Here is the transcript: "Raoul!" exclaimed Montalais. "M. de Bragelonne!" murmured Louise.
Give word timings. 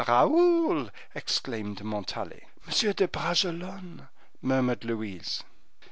"Raoul!" 0.07 0.89
exclaimed 1.13 1.83
Montalais. 1.83 2.47
"M. 2.67 2.91
de 2.93 3.07
Bragelonne!" 3.07 4.07
murmured 4.41 4.83
Louise. 4.83 5.43